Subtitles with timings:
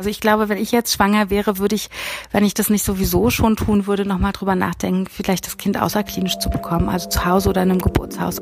[0.00, 1.90] Also ich glaube, wenn ich jetzt schwanger wäre, würde ich,
[2.32, 6.38] wenn ich das nicht sowieso schon tun würde, nochmal drüber nachdenken, vielleicht das Kind außerklinisch
[6.38, 8.40] zu bekommen, also zu Hause oder in einem Geburtshaus.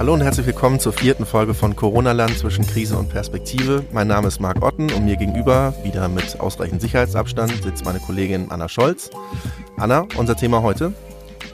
[0.00, 3.84] Hallo und herzlich willkommen zur vierten Folge von Corona-Land zwischen Krise und Perspektive.
[3.92, 8.50] Mein Name ist Marc Otten und mir gegenüber, wieder mit ausreichend Sicherheitsabstand, sitzt meine Kollegin
[8.50, 9.08] Anna Scholz.
[9.76, 10.92] Anna, unser Thema heute?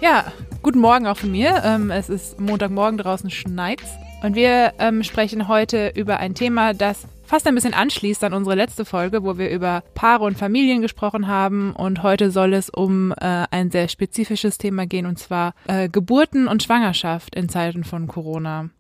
[0.01, 0.33] Ja,
[0.63, 1.61] guten Morgen auch von mir.
[1.67, 3.91] Ähm, es ist Montagmorgen, draußen schneit's.
[4.25, 8.57] Und wir ähm, sprechen heute über ein Thema, das fast ein bisschen anschließt an unsere
[8.57, 11.75] letzte Folge, wo wir über Paare und Familien gesprochen haben.
[11.75, 16.49] Und heute soll es um äh, ein sehr spezifisches Thema gehen, und zwar äh, Geburten
[16.49, 18.71] und Schwangerschaft in Zeiten von Corona.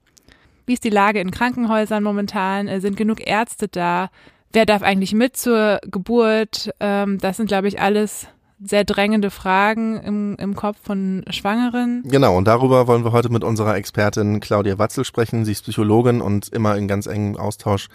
[0.64, 2.66] Wie ist die Lage in Krankenhäusern momentan?
[2.66, 4.08] Äh, sind genug Ärzte da?
[4.50, 6.70] Wer darf eigentlich mit zur Geburt?
[6.80, 8.28] Ähm, das sind, glaube ich, alles
[8.62, 12.02] sehr drängende Fragen im, im Kopf von Schwangeren.
[12.06, 15.44] Genau, und darüber wollen wir heute mit unserer Expertin Claudia Watzel sprechen.
[15.44, 17.88] Sie ist Psychologin und immer in ganz engem Austausch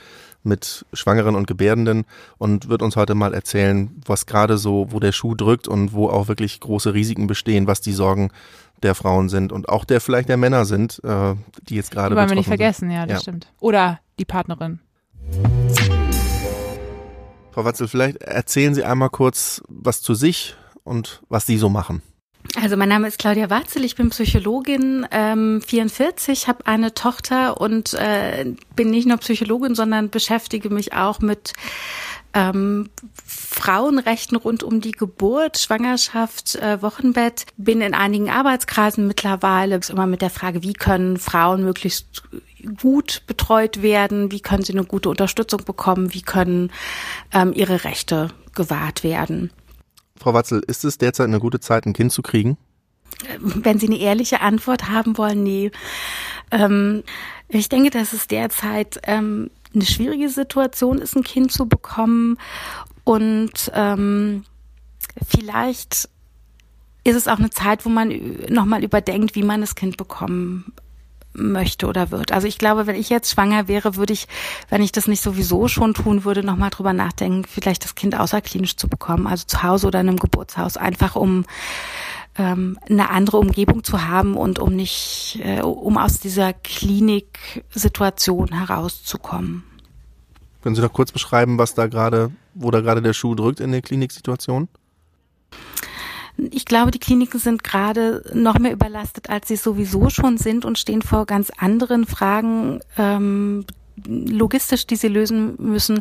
[0.43, 2.05] mit Schwangeren und Gebärdenden
[2.37, 6.09] und wird uns heute mal erzählen, was gerade so, wo der Schuh drückt und wo
[6.09, 8.31] auch wirklich große Risiken bestehen, was die Sorgen
[8.81, 11.35] der Frauen sind und auch der vielleicht der Männer sind, äh,
[11.67, 12.15] die jetzt gerade.
[12.15, 12.91] Wollen wir nicht vergessen, sind.
[12.91, 13.21] ja, das ja.
[13.21, 13.51] stimmt.
[13.59, 14.79] Oder die Partnerin.
[17.51, 22.01] Frau Watzel, vielleicht erzählen Sie einmal kurz was zu sich und was Sie so machen.
[22.55, 27.93] Also mein Name ist Claudia Watzel, ich bin Psychologin, ähm, 44, habe eine Tochter und
[27.93, 31.53] äh, bin nicht nur Psychologin, sondern beschäftige mich auch mit
[32.33, 32.89] ähm,
[33.23, 37.45] Frauenrechten rund um die Geburt, Schwangerschaft, äh, Wochenbett.
[37.57, 42.23] Bin in einigen Arbeitskreisen mittlerweile immer mit der Frage, wie können Frauen möglichst
[42.81, 46.71] gut betreut werden, wie können sie eine gute Unterstützung bekommen, wie können
[47.33, 49.51] ähm, ihre Rechte gewahrt werden.
[50.17, 52.57] Frau Watzel, ist es derzeit eine gute Zeit, ein Kind zu kriegen?
[53.39, 55.71] Wenn Sie eine ehrliche Antwort haben wollen, nee.
[56.51, 57.03] Ähm,
[57.47, 62.37] ich denke, dass es derzeit ähm, eine schwierige Situation ist, ein Kind zu bekommen.
[63.03, 64.43] Und ähm,
[65.27, 66.09] vielleicht
[67.03, 70.73] ist es auch eine Zeit, wo man nochmal überdenkt, wie man das Kind bekommen
[71.33, 72.31] möchte oder wird.
[72.31, 74.27] Also ich glaube, wenn ich jetzt schwanger wäre, würde ich,
[74.69, 78.77] wenn ich das nicht sowieso schon tun würde, nochmal drüber nachdenken, vielleicht das Kind außerklinisch
[78.77, 81.45] zu bekommen, also zu Hause oder in einem Geburtshaus, einfach um
[82.37, 89.63] ähm, eine andere Umgebung zu haben und um nicht, äh, um aus dieser Kliniksituation herauszukommen.
[90.61, 93.71] Können Sie doch kurz beschreiben, was da gerade, wo da gerade der Schuh drückt in
[93.71, 94.67] der Kliniksituation?
[96.51, 100.77] Ich glaube, die Kliniken sind gerade noch mehr überlastet, als sie sowieso schon sind und
[100.77, 103.65] stehen vor ganz anderen Fragen, ähm,
[104.05, 105.99] logistisch, die sie lösen müssen.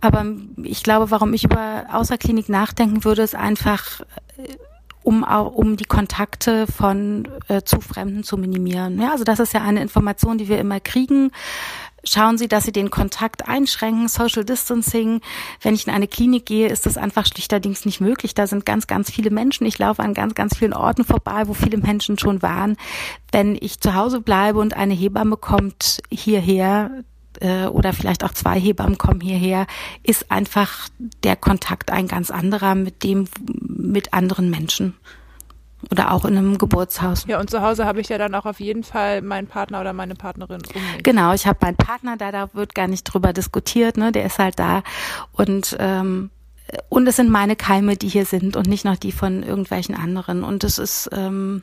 [0.00, 0.24] Aber
[0.62, 4.00] ich glaube, warum ich über Außerklinik nachdenken würde, ist einfach,
[4.36, 4.54] äh,
[5.02, 9.00] um auch, um die Kontakte von äh, zu Fremden zu minimieren.
[9.00, 11.30] Ja, also das ist ja eine Information, die wir immer kriegen
[12.06, 15.20] schauen Sie, dass Sie den Kontakt einschränken, Social Distancing.
[15.60, 18.34] Wenn ich in eine Klinik gehe, ist das einfach schlichterdings nicht möglich.
[18.34, 19.66] Da sind ganz, ganz viele Menschen.
[19.66, 22.76] Ich laufe an ganz, ganz vielen Orten vorbei, wo viele Menschen schon waren.
[23.32, 26.90] Wenn ich zu Hause bleibe und eine Hebamme kommt hierher,
[27.40, 29.66] äh, oder vielleicht auch zwei Hebammen kommen hierher,
[30.02, 33.28] ist einfach der Kontakt ein ganz anderer mit dem,
[33.60, 34.94] mit anderen Menschen
[35.90, 37.24] oder auch in einem Geburtshaus.
[37.26, 39.92] Ja, und zu Hause habe ich ja dann auch auf jeden Fall meinen Partner oder
[39.92, 41.02] meine Partnerin um.
[41.02, 44.12] Genau, ich habe meinen Partner da, da wird gar nicht drüber diskutiert, ne?
[44.12, 44.82] Der ist halt da
[45.32, 46.30] und ähm,
[46.88, 50.42] und es sind meine Keime, die hier sind und nicht noch die von irgendwelchen anderen.
[50.42, 51.62] Und es ist ähm,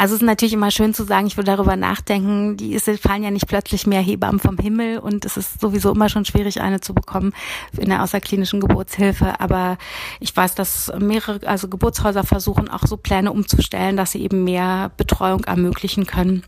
[0.00, 3.22] also es ist natürlich immer schön zu sagen, ich will darüber nachdenken, die ist, fallen
[3.22, 6.80] ja nicht plötzlich mehr Hebammen vom Himmel und es ist sowieso immer schon schwierig, eine
[6.80, 7.34] zu bekommen
[7.76, 9.38] in der außerklinischen Geburtshilfe.
[9.40, 9.76] Aber
[10.18, 14.90] ich weiß, dass mehrere, also Geburtshäuser versuchen auch so Pläne umzustellen, dass sie eben mehr
[14.96, 16.44] Betreuung ermöglichen können.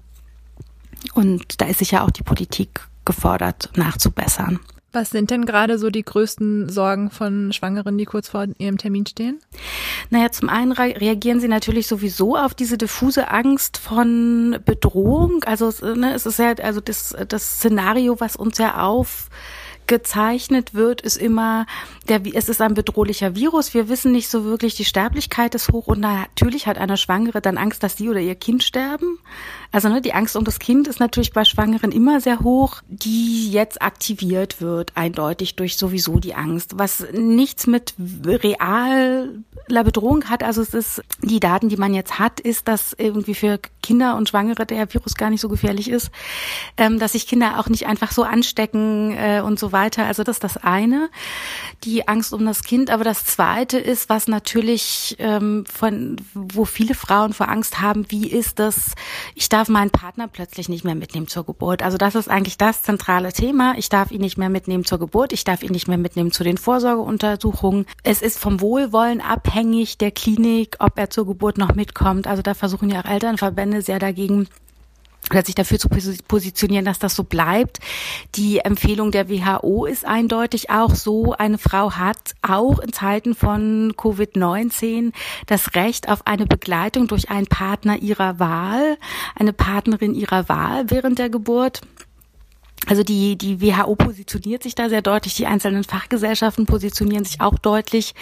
[1.13, 4.61] Und da ist sicher auch die Politik gefordert, nachzubessern.
[4.93, 9.07] Was sind denn gerade so die größten Sorgen von Schwangeren, die kurz vor ihrem Termin
[9.07, 9.41] stehen?
[10.11, 15.45] Naja, zum einen reagieren sie natürlich sowieso auf diese diffuse Angst von Bedrohung.
[15.45, 19.31] Also ne, es ist ja also das, das Szenario, was uns ja auf
[19.87, 21.67] gezeichnet wird, ist immer,
[22.09, 23.75] der, es ist ein bedrohlicher Virus.
[23.75, 27.59] Wir wissen nicht so wirklich, die Sterblichkeit ist hoch und natürlich hat eine Schwangere dann
[27.59, 29.19] Angst, dass sie oder ihr Kind sterben.
[29.71, 33.51] Also ne, die Angst um das Kind ist natürlich bei Schwangeren immer sehr hoch, die
[33.51, 39.29] jetzt aktiviert wird, eindeutig durch sowieso die Angst, was nichts mit realer
[39.69, 40.43] Bedrohung hat.
[40.43, 44.29] Also es ist, die Daten, die man jetzt hat, ist, dass irgendwie für Kinder und
[44.29, 46.11] Schwangere der Virus gar nicht so gefährlich ist,
[46.77, 50.07] ähm, dass sich Kinder auch nicht einfach so anstecken äh, und so weiter.
[50.07, 51.11] Also das ist das eine,
[51.85, 52.91] die Angst um das Kind.
[52.91, 58.29] Aber das zweite ist, was natürlich ähm, von, wo viele Frauen vor Angst haben, wie
[58.29, 58.95] ist das,
[59.35, 61.83] ich darf meinen Partner plötzlich nicht mehr mitnehmen zur Geburt.
[61.83, 63.75] Also das ist eigentlich das zentrale Thema.
[63.77, 66.45] Ich darf ihn nicht mehr mitnehmen zur Geburt, ich darf ihn nicht mehr mitnehmen zu
[66.45, 67.87] den Vorsorgeuntersuchungen.
[68.03, 72.27] Es ist vom Wohlwollen abhängig der Klinik, ob er zur Geburt noch mitkommt.
[72.27, 74.49] Also da versuchen ja auch Elternverbände sehr dagegen
[75.31, 77.79] oder sich dafür zu positionieren, dass das so bleibt.
[78.35, 83.93] Die Empfehlung der WHO ist eindeutig auch so, eine Frau hat auch in Zeiten von
[83.97, 85.13] Covid-19
[85.47, 88.99] das Recht auf eine Begleitung durch einen Partner ihrer Wahl,
[89.35, 91.81] eine Partnerin ihrer Wahl während der Geburt.
[92.87, 97.59] Also die, die WHO positioniert sich da sehr deutlich, die einzelnen Fachgesellschaften positionieren sich auch
[97.59, 98.15] deutlich.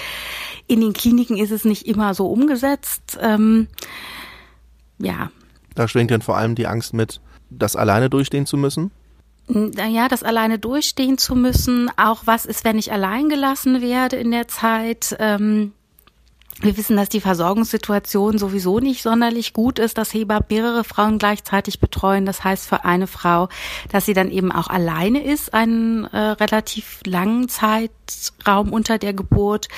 [0.66, 3.18] In den Kliniken ist es nicht immer so umgesetzt.
[3.22, 3.68] Ähm,
[4.98, 5.30] ja,
[5.74, 7.20] da schwingt dann vor allem die Angst mit,
[7.50, 8.90] das alleine durchstehen zu müssen.
[9.48, 11.90] Naja, das alleine durchstehen zu müssen.
[11.96, 15.16] Auch was ist, wenn ich allein gelassen werde in der Zeit?
[15.18, 15.72] Ähm,
[16.62, 21.80] wir wissen, dass die Versorgungssituation sowieso nicht sonderlich gut ist, dass Hebammen mehrere Frauen gleichzeitig
[21.80, 22.26] betreuen.
[22.26, 23.48] Das heißt für eine Frau,
[23.90, 27.48] dass sie dann eben auch alleine ist, einen äh, relativ langen
[28.10, 29.68] Zeitraum unter der Geburt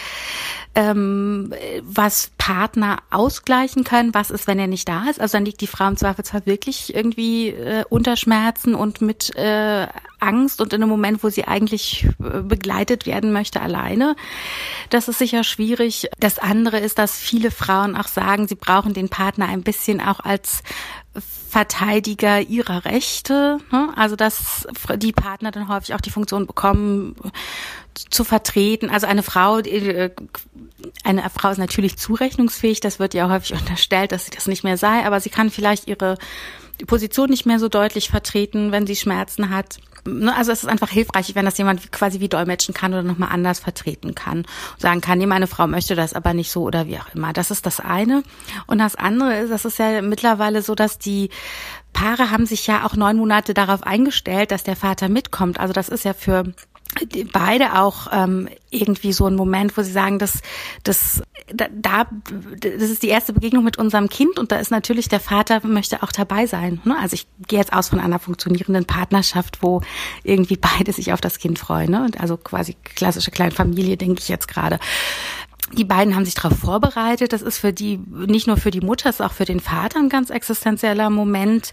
[0.74, 1.52] ähm,
[1.82, 4.14] was Partner ausgleichen können.
[4.14, 5.20] Was ist, wenn er nicht da ist?
[5.20, 9.86] Also dann liegt die Frau im Zweifelsfall wirklich irgendwie äh, unter Schmerzen und mit äh,
[10.18, 14.16] Angst und in einem Moment, wo sie eigentlich äh, begleitet werden möchte, alleine.
[14.88, 16.08] Das ist sicher schwierig.
[16.18, 20.20] Das andere ist, dass viele Frauen auch sagen, sie brauchen den Partner ein bisschen auch
[20.20, 20.62] als
[21.50, 23.58] Verteidiger ihrer Rechte.
[23.70, 23.92] Ne?
[23.96, 24.66] Also dass
[24.96, 27.14] die Partner dann häufig auch die Funktion bekommen,
[28.10, 28.90] zu vertreten.
[28.90, 30.10] Also eine Frau, äh,
[31.04, 34.76] eine Frau ist natürlich zurechnungsfähig, das wird ja häufig unterstellt, dass sie das nicht mehr
[34.76, 36.16] sei, aber sie kann vielleicht ihre
[36.86, 39.78] Position nicht mehr so deutlich vertreten, wenn sie Schmerzen hat.
[40.04, 43.30] Ne, also es ist einfach hilfreich, wenn das jemand quasi wie dolmetschen kann oder nochmal
[43.30, 44.44] anders vertreten kann.
[44.78, 47.32] Sagen kann, nee, meine Frau möchte das aber nicht so oder wie auch immer.
[47.32, 48.24] Das ist das eine.
[48.66, 51.30] Und das andere ist, das ist ja mittlerweile so, dass die
[51.92, 55.60] Paare haben sich ja auch neun Monate darauf eingestellt, dass der Vater mitkommt.
[55.60, 56.52] Also das ist ja für
[57.32, 60.42] beide auch ähm, irgendwie so ein Moment, wo sie sagen, dass
[60.82, 61.22] das
[61.52, 62.06] da
[62.58, 66.02] das ist die erste Begegnung mit unserem Kind und da ist natürlich der Vater möchte
[66.02, 66.80] auch dabei sein.
[66.84, 66.96] Ne?
[66.98, 69.82] Also ich gehe jetzt aus von einer funktionierenden Partnerschaft, wo
[70.22, 71.90] irgendwie beide sich auf das Kind freuen.
[71.90, 72.10] Ne?
[72.18, 74.78] Also quasi klassische Kleinfamilie, denke ich jetzt gerade
[75.72, 77.32] die beiden haben sich darauf vorbereitet.
[77.32, 79.98] Das ist für die, nicht nur für die Mutter, es ist auch für den Vater
[79.98, 81.72] ein ganz existenzieller Moment.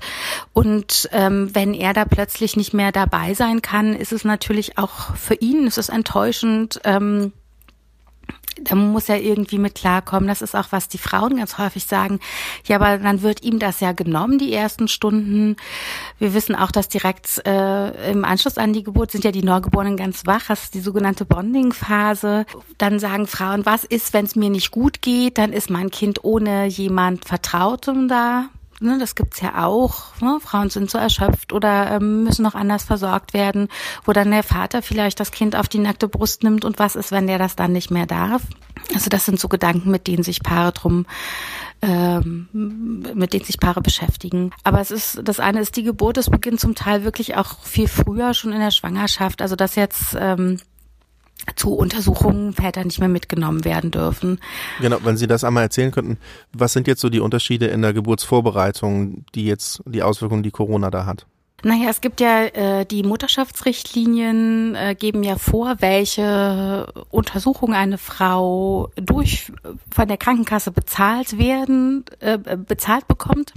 [0.54, 5.16] Und ähm, wenn er da plötzlich nicht mehr dabei sein kann, ist es natürlich auch
[5.16, 6.81] für ihn, ist es enttäuschend.
[6.84, 7.34] Ähm,
[8.62, 10.28] da muss er irgendwie mit klarkommen.
[10.28, 12.19] Das ist auch, was die Frauen ganz häufig sagen.
[12.66, 15.56] Ja, aber dann wird ihm das ja genommen, die ersten Stunden.
[16.18, 19.98] Wir wissen auch, dass direkt äh, im Anschluss an die Geburt sind ja die Neugeborenen
[19.98, 20.48] ganz wach.
[20.48, 22.46] Das ist die sogenannte Bonding-Phase.
[22.78, 25.38] Dann sagen Frauen, was ist, wenn es mir nicht gut geht?
[25.38, 28.50] Dann ist mein Kind ohne jemand Vertrautem da
[28.80, 30.20] ne, das gibt's ja auch.
[30.22, 30.40] Ne?
[30.42, 33.70] Frauen sind so erschöpft oder ähm, müssen noch anders versorgt werden,
[34.06, 37.12] wo dann der Vater vielleicht das Kind auf die nackte Brust nimmt und was ist,
[37.12, 38.42] wenn der das dann nicht mehr darf.
[38.94, 41.06] Also das sind so Gedanken, mit denen sich Paare drum
[41.81, 44.52] ähm, mit denen sich Paare beschäftigen.
[44.64, 47.88] Aber es ist, das eine ist die Geburt, es beginnt zum Teil wirklich auch viel
[47.88, 49.42] früher, schon in der Schwangerschaft.
[49.42, 50.60] Also dass jetzt ähm,
[51.56, 54.39] zu Untersuchungen Väter nicht mehr mitgenommen werden dürfen.
[54.81, 56.18] Genau, wenn Sie das einmal erzählen könnten,
[56.53, 60.89] was sind jetzt so die Unterschiede in der Geburtsvorbereitung, die jetzt die Auswirkungen, die Corona
[60.91, 61.25] da hat?
[61.62, 68.92] Naja, es gibt ja äh, die Mutterschaftsrichtlinien äh, geben ja vor, welche Untersuchungen eine Frau
[68.95, 69.52] durch
[69.94, 73.54] von der Krankenkasse bezahlt werden, äh, bezahlt bekommt.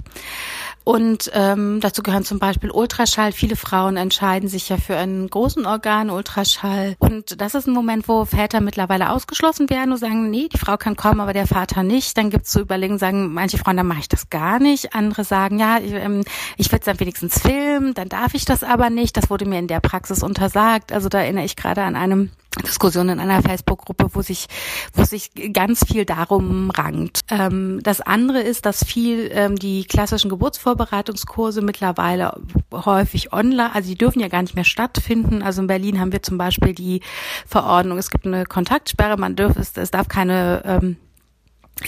[0.83, 3.31] Und ähm, dazu gehören zum Beispiel Ultraschall.
[3.31, 6.95] Viele Frauen entscheiden sich ja für einen großen Organ, Ultraschall.
[6.99, 10.75] Und das ist ein Moment, wo Väter mittlerweile ausgeschlossen werden und sagen, nee, die Frau
[10.75, 12.17] kann kommen, aber der Vater nicht.
[12.17, 14.93] Dann gibt's so Überlegungen, sagen manche Frauen, dann mache ich das gar nicht.
[14.93, 16.23] Andere sagen, ja, ich, ähm,
[16.57, 19.15] ich will dann wenigstens filmen, dann darf ich das aber nicht.
[19.15, 20.91] Das wurde mir in der Praxis untersagt.
[20.91, 24.47] Also da erinnere ich gerade an einem Diskussion in einer Facebook-Gruppe, wo sich,
[24.93, 27.21] wo sich ganz viel darum rankt.
[27.29, 32.39] Ähm, das andere ist, dass viel ähm, die klassischen Geburtsvorbereitungskurse mittlerweile
[32.71, 35.41] häufig online, also die dürfen ja gar nicht mehr stattfinden.
[35.41, 37.01] Also in Berlin haben wir zum Beispiel die
[37.47, 40.97] Verordnung, es gibt eine Kontaktsperre, man dürfen, es, es darf keine ähm,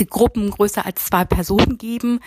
[0.03, 2.19] Gruppen größer als zwei Personen geben,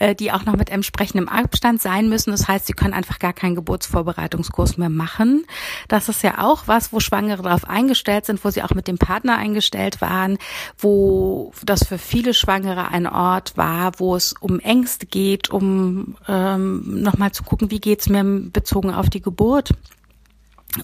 [0.00, 2.32] äh, die auch noch mit entsprechendem Abstand sein müssen.
[2.32, 5.44] Das heißt, sie können einfach gar keinen Geburtsvorbereitungskurs mehr machen.
[5.86, 8.98] Das ist ja auch was, wo Schwangere darauf eingestellt sind, wo sie auch mit dem
[8.98, 10.38] Partner eingestellt waren,
[10.78, 17.02] wo das für viele Schwangere ein Ort war, wo es um Ängste geht, um ähm,
[17.02, 19.70] nochmal zu gucken, wie geht's mir bezogen auf die Geburt.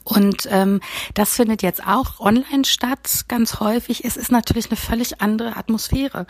[0.05, 0.81] Und ähm,
[1.15, 4.05] das findet jetzt auch online statt, ganz häufig.
[4.05, 6.27] Es ist natürlich eine völlig andere Atmosphäre.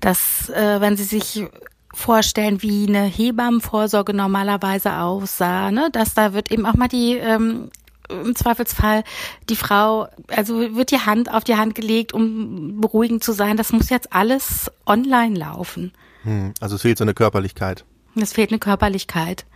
[0.00, 1.44] Dass, äh, wenn Sie sich
[1.92, 5.90] vorstellen, wie eine Hebammenvorsorge normalerweise aussah, ne?
[5.92, 7.70] dass da wird eben auch mal die ähm,
[8.10, 9.04] im Zweifelsfall
[9.48, 13.56] die Frau, also wird die Hand auf die Hand gelegt, um beruhigend zu sein.
[13.56, 15.92] Das muss jetzt alles online laufen.
[16.22, 17.84] Hm, also es fehlt so eine Körperlichkeit.
[18.16, 19.46] Es fehlt eine Körperlichkeit.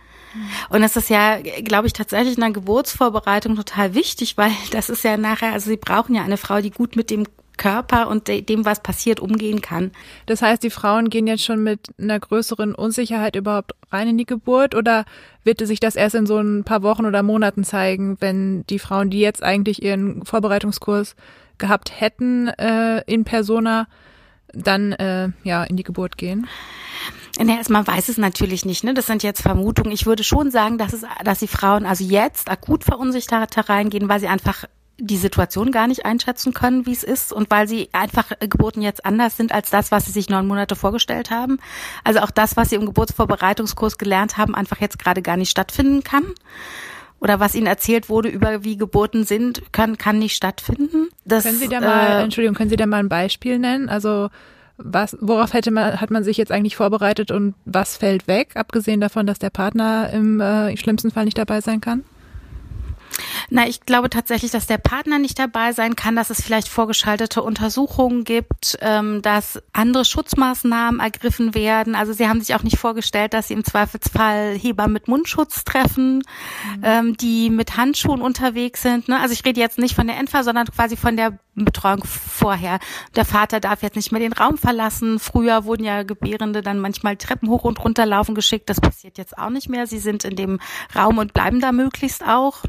[0.69, 5.03] Und das ist ja, glaube ich, tatsächlich in der Geburtsvorbereitung total wichtig, weil das ist
[5.03, 7.25] ja nachher, also sie brauchen ja eine Frau, die gut mit dem
[7.57, 9.91] Körper und dem, was passiert, umgehen kann.
[10.25, 14.25] Das heißt, die Frauen gehen jetzt schon mit einer größeren Unsicherheit überhaupt rein in die
[14.25, 15.05] Geburt oder
[15.43, 19.09] wird sich das erst in so ein paar Wochen oder Monaten zeigen, wenn die Frauen,
[19.09, 21.15] die jetzt eigentlich ihren Vorbereitungskurs
[21.57, 23.87] gehabt hätten äh, in Persona,
[24.53, 26.47] dann äh, ja in die Geburt gehen?
[27.39, 28.93] Naja, man weiß es natürlich nicht, ne?
[28.93, 29.91] Das sind jetzt Vermutungen.
[29.91, 34.19] Ich würde schon sagen, dass es, dass die Frauen also jetzt akut verunsichert reingehen, weil
[34.19, 34.65] sie einfach
[34.97, 39.05] die Situation gar nicht einschätzen können, wie es ist und weil sie einfach Geburten jetzt
[39.05, 41.59] anders sind als das, was sie sich neun Monate vorgestellt haben.
[42.03, 46.03] Also auch das, was sie im Geburtsvorbereitungskurs gelernt haben, einfach jetzt gerade gar nicht stattfinden
[46.03, 46.23] kann.
[47.19, 51.09] Oder was ihnen erzählt wurde über wie Geburten sind, kann, kann nicht stattfinden.
[51.25, 53.89] Das, können Sie da mal, äh, Entschuldigung, können Sie da mal ein Beispiel nennen?
[53.89, 54.29] Also
[54.77, 59.01] was, worauf hätte man, hat man sich jetzt eigentlich vorbereitet und was fällt weg, abgesehen
[59.01, 62.03] davon, dass der Partner im äh, schlimmsten Fall nicht dabei sein kann?
[63.49, 67.41] Na, ich glaube tatsächlich, dass der Partner nicht dabei sein kann, dass es vielleicht vorgeschaltete
[67.41, 71.95] Untersuchungen gibt, ähm, dass andere Schutzmaßnahmen ergriffen werden.
[71.95, 76.17] Also sie haben sich auch nicht vorgestellt, dass sie im Zweifelsfall Heber mit Mundschutz treffen,
[76.17, 76.83] mhm.
[76.83, 79.07] ähm, die mit Handschuhen unterwegs sind.
[79.07, 79.19] Ne?
[79.19, 82.79] Also ich rede jetzt nicht von der Endphase, sondern quasi von der Betreuung vorher.
[83.15, 85.19] Der Vater darf jetzt nicht mehr den Raum verlassen.
[85.19, 88.69] Früher wurden ja Gebärende dann manchmal Treppen hoch und runter laufen geschickt.
[88.69, 89.87] Das passiert jetzt auch nicht mehr.
[89.87, 90.59] Sie sind in dem
[90.95, 92.63] Raum und bleiben da möglichst auch.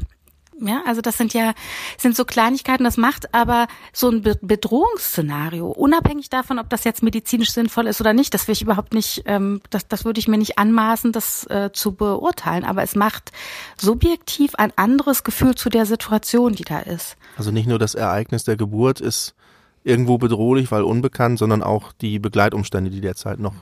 [0.59, 1.53] Ja, also das sind ja,
[1.97, 7.51] sind so Kleinigkeiten, das macht aber so ein Bedrohungsszenario, unabhängig davon, ob das jetzt medizinisch
[7.51, 10.37] sinnvoll ist oder nicht, das will ich überhaupt nicht, ähm, das, das würde ich mir
[10.39, 13.31] nicht anmaßen, das äh, zu beurteilen, aber es macht
[13.79, 17.17] subjektiv ein anderes Gefühl zu der Situation, die da ist.
[17.37, 19.35] Also nicht nur das Ereignis der Geburt ist
[19.83, 23.53] irgendwo bedrohlich, weil unbekannt, sondern auch die Begleitumstände, die derzeit noch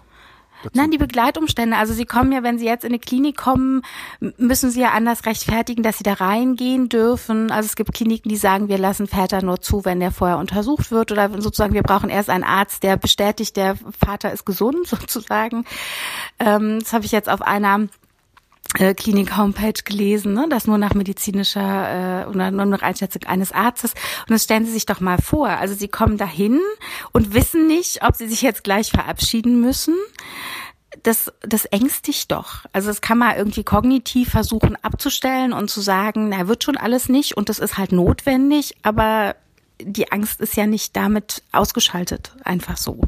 [0.64, 0.78] dazu?
[0.78, 1.78] Nein, die Begleitumstände.
[1.78, 3.82] Also sie kommen ja, wenn sie jetzt in eine Klinik kommen,
[4.38, 7.52] müssen sie ja anders rechtfertigen, dass sie da reingehen dürfen.
[7.52, 10.92] Also es gibt Kliniken, die sagen, wir lassen Väter nur zu, wenn der vorher untersucht
[10.92, 15.66] wird oder sozusagen wir brauchen erst einen Arzt, der bestätigt, der Vater ist gesund sozusagen.
[16.40, 17.88] Ähm, das habe ich jetzt auf einer
[18.76, 23.94] Klinik-Homepage gelesen, ne, dass nur nach medizinischer äh, oder nur nach Einschätzung eines Arztes.
[24.28, 25.48] Und das stellen Sie sich doch mal vor.
[25.48, 26.60] Also Sie kommen dahin
[27.12, 29.96] und wissen nicht, ob Sie sich jetzt gleich verabschieden müssen.
[31.04, 32.66] Das, das ängstigt doch.
[32.72, 37.10] Also das kann man irgendwie kognitiv versuchen abzustellen und zu sagen, na, wird schon alles
[37.10, 39.36] nicht und das ist halt notwendig, aber
[39.82, 43.02] die Angst ist ja nicht damit ausgeschaltet, einfach so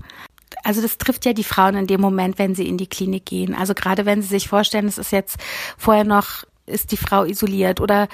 [0.63, 3.55] also das trifft ja die Frauen in dem Moment, wenn sie in die Klinik gehen.
[3.55, 5.37] Also gerade wenn sie sich vorstellen, es ist jetzt
[5.77, 8.07] vorher noch, ist die Frau isoliert oder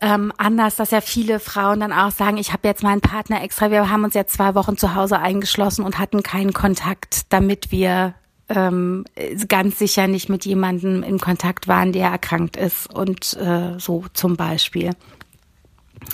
[0.00, 3.70] ähm, anders, dass ja viele Frauen dann auch sagen, ich habe jetzt meinen Partner extra,
[3.70, 8.14] wir haben uns jetzt zwei Wochen zu Hause eingeschlossen und hatten keinen Kontakt, damit wir
[8.48, 9.04] ähm,
[9.48, 14.36] ganz sicher nicht mit jemandem in Kontakt waren, der erkrankt ist und äh, so zum
[14.36, 14.90] Beispiel.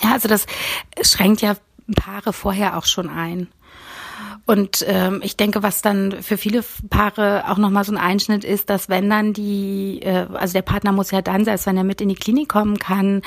[0.03, 0.45] Ja, also das
[1.01, 1.55] schränkt ja
[1.95, 3.47] Paare vorher auch schon ein.
[4.45, 8.69] Und ähm, ich denke, was dann für viele Paare auch nochmal so ein Einschnitt ist,
[8.69, 12.01] dass wenn dann die, äh, also der Partner muss ja dann, selbst wenn er mit
[12.01, 13.21] in die Klinik kommen kann,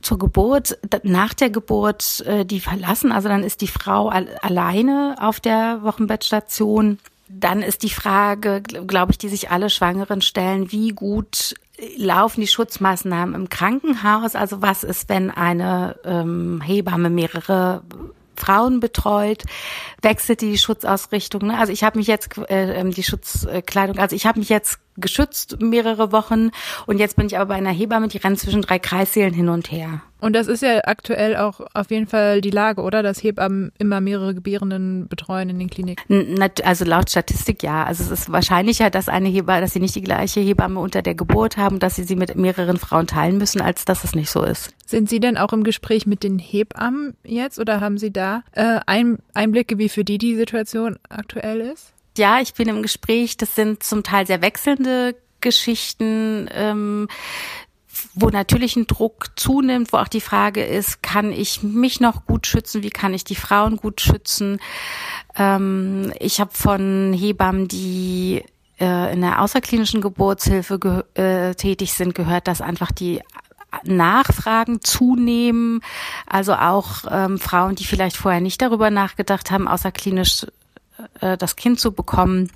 [0.00, 5.16] zur Geburt, nach der Geburt äh, die verlassen, also dann ist die Frau al alleine
[5.20, 6.98] auf der Wochenbettstation.
[7.28, 11.54] Dann ist die Frage, glaube ich, die sich alle Schwangeren stellen, wie gut
[11.96, 14.34] laufen die Schutzmaßnahmen im Krankenhaus?
[14.34, 17.82] Also was ist, wenn eine ähm, Hebamme mehrere
[18.38, 19.44] Frauen betreut,
[20.02, 21.48] wechselt die Schutzausrichtung.
[21.48, 21.58] Ne?
[21.58, 25.60] Also ich habe mich jetzt äh, ähm, die Schutzkleidung, also ich habe mich jetzt geschützt
[25.60, 26.50] mehrere Wochen
[26.86, 29.70] und jetzt bin ich aber bei einer Hebamme, die rennt zwischen drei Kreissälen hin und
[29.70, 30.02] her.
[30.20, 33.02] Und das ist ja aktuell auch auf jeden Fall die Lage, oder?
[33.02, 36.42] Dass Hebammen immer mehrere Gebärenden betreuen in den Kliniken.
[36.64, 37.84] Also laut Statistik ja.
[37.84, 41.14] Also es ist wahrscheinlicher, dass eine Hebamme, dass sie nicht die gleiche Hebamme unter der
[41.14, 44.42] Geburt haben, dass sie sie mit mehreren Frauen teilen müssen, als dass es nicht so
[44.42, 44.74] ist.
[44.86, 48.80] Sind Sie denn auch im Gespräch mit den Hebammen jetzt oder haben Sie da äh,
[48.86, 51.92] Einblicke, wie für die die Situation aktuell ist?
[52.18, 53.36] Ja, ich bin im Gespräch.
[53.36, 56.48] Das sind zum Teil sehr wechselnde Geschichten.
[56.52, 57.08] Ähm,
[58.14, 62.46] wo natürlich ein Druck zunimmt, wo auch die Frage ist, kann ich mich noch gut
[62.46, 64.60] schützen, wie kann ich die Frauen gut schützen.
[65.36, 68.44] Ähm, ich habe von Hebammen, die
[68.80, 73.20] äh, in der außerklinischen Geburtshilfe äh, tätig sind, gehört, dass einfach die
[73.84, 75.80] Nachfragen zunehmen.
[76.26, 80.46] Also auch ähm, Frauen, die vielleicht vorher nicht darüber nachgedacht haben, außerklinisch
[81.20, 82.50] äh, das Kind zu bekommen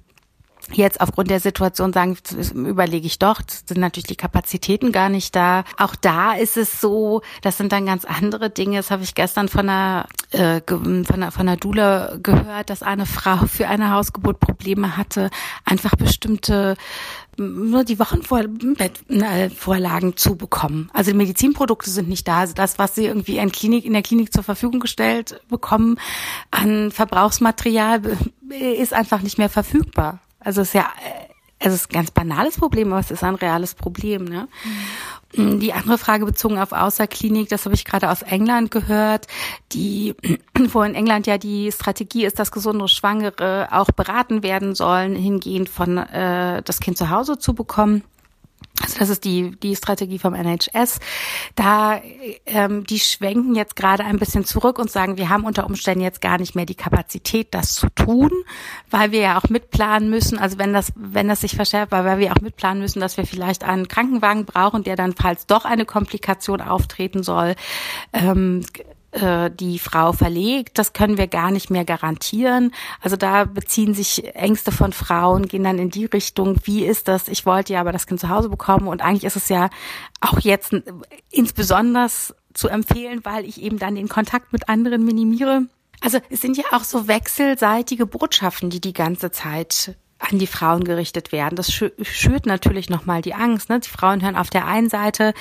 [0.71, 2.17] jetzt aufgrund der Situation sagen,
[2.55, 5.65] überlege ich doch, sind natürlich die Kapazitäten gar nicht da.
[5.77, 8.77] Auch da ist es so, das sind dann ganz andere Dinge.
[8.77, 13.07] Das habe ich gestern von einer, äh, von einer, von einer Dula gehört, dass eine
[13.07, 15.31] Frau für eine Hausgeburt Probleme hatte,
[15.65, 16.77] einfach bestimmte
[17.39, 20.91] nur die Wochenvorlagen zu bekommen.
[20.93, 22.41] Also die Medizinprodukte sind nicht da.
[22.41, 25.99] Also das, was sie irgendwie in, Klinik, in der Klinik zur Verfügung gestellt bekommen
[26.51, 28.03] an Verbrauchsmaterial,
[28.79, 30.21] ist einfach nicht mehr verfügbar.
[30.41, 30.91] Also es ist ja,
[31.59, 34.25] es ist ein ganz banales Problem, aber es ist ein reales Problem.
[34.25, 34.49] Ne?
[34.65, 34.71] Mhm.
[35.35, 39.27] Die andere Frage bezogen auf Außerklinik, das habe ich gerade aus England gehört,
[39.73, 40.15] die,
[40.73, 45.71] wo in England ja die Strategie ist, dass gesunde Schwangere auch beraten werden sollen, hingehend
[45.71, 48.05] von äh, das Kind zu Hause zu bekommen.
[48.83, 50.99] Also das ist die, die Strategie vom NHS.
[51.55, 52.01] Da,
[52.47, 56.21] ähm, die schwenken jetzt gerade ein bisschen zurück und sagen, wir haben unter Umständen jetzt
[56.21, 58.31] gar nicht mehr die Kapazität, das zu tun,
[58.91, 60.39] weil wir ja auch mitplanen müssen.
[60.39, 63.65] Also wenn das, wenn das sich verschärft, weil wir auch mitplanen müssen, dass wir vielleicht
[63.65, 67.55] einen Krankenwagen brauchen, der dann, falls doch eine Komplikation auftreten soll,
[68.13, 68.65] ähm,
[69.13, 70.79] äh, die Frau verlegt.
[70.79, 72.73] Das können wir gar nicht mehr garantieren.
[73.01, 77.29] Also da beziehen sich Ängste von Frauen, gehen dann in die Richtung, wie ist das?
[77.29, 79.71] Ich wollte ja aber das Kind zu Hause bekommen und eigentlich ist es ja
[80.21, 80.75] auch jetzt
[81.31, 82.09] insbesondere
[82.55, 85.67] zu empfehlen, weil ich eben dann den Kontakt mit anderen minimiere.
[86.01, 90.85] Also es sind ja auch so wechselseitige Botschaften, die die ganze Zeit an die Frauen
[90.85, 91.57] gerichtet werden.
[91.57, 93.69] Das schürt natürlich nochmal die Angst.
[93.69, 93.81] Ne?
[93.81, 95.35] Die Frauen hören auf der einen Seite,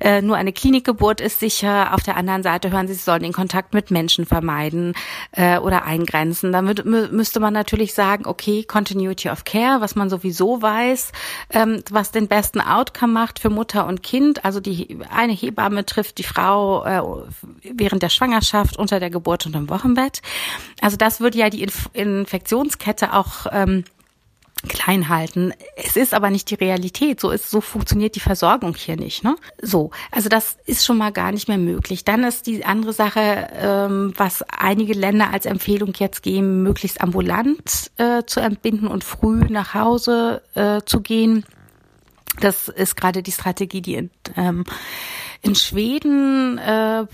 [0.00, 3.32] äh, nur eine Klinikgeburt ist sicher, auf der anderen Seite hören sie, sie sollen den
[3.32, 4.94] Kontakt mit Menschen vermeiden
[5.32, 6.52] äh, oder eingrenzen.
[6.52, 6.64] Dann
[7.10, 11.12] müsste man natürlich sagen, okay, Continuity of Care, was man sowieso weiß,
[11.50, 14.44] ähm, was den besten Outcome macht für Mutter und Kind.
[14.44, 17.02] Also die eine Hebamme trifft die Frau äh,
[17.62, 20.22] während der Schwangerschaft, unter der Geburt und im Wochenbett.
[20.80, 23.84] Also das würde ja die Inf Infektionskette auch ähm,
[24.66, 25.52] klein halten.
[25.76, 27.20] Es ist aber nicht die Realität.
[27.20, 29.22] So ist, so funktioniert die Versorgung hier nicht.
[29.22, 29.36] Ne?
[29.62, 32.04] So, also das ist schon mal gar nicht mehr möglich.
[32.04, 37.90] Dann ist die andere Sache, ähm, was einige Länder als Empfehlung jetzt geben, möglichst ambulant
[37.98, 41.44] äh, zu entbinden und früh nach Hause äh, zu gehen.
[42.40, 44.64] Das ist gerade die Strategie, die in, ähm,
[45.42, 47.06] in Schweden äh,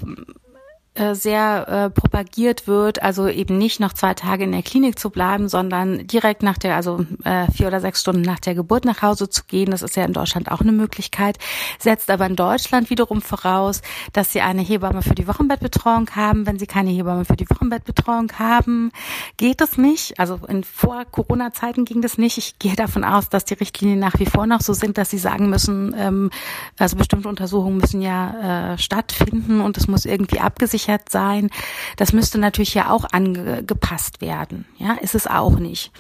[0.97, 5.11] äh, sehr äh, propagiert wird, also eben nicht noch zwei Tage in der Klinik zu
[5.11, 9.03] bleiben, sondern direkt nach der, also äh, vier oder sechs Stunden nach der Geburt nach
[9.03, 9.73] Hause zu gehen.
[9.73, 11.39] Das ist ja in Deutschland auch eine Möglichkeit,
[11.81, 16.47] setzt aber in Deutschland wiederum voraus, dass sie eine Hebamme für die Wochenbettbetreuung haben.
[16.47, 18.93] Wenn sie keine Hebamme für die Wochenbettbetreuung haben,
[19.37, 20.21] geht es nicht.
[20.21, 22.39] Also in vor Corona-Zeiten ging das nicht.
[22.39, 25.19] Ich gehe davon aus, dass die Richtlinien nach wie vor noch so sind, dass sie
[25.19, 26.31] sagen müssen, ähm,
[26.79, 31.51] also bestimmte Untersuchungen müssen ja äh, stattfinden und es muss irgendwie abgesichert abgesichert sein.
[31.97, 34.65] Das müsste natürlich ja auch angepasst werden.
[34.79, 35.93] Ja, ist es auch nicht.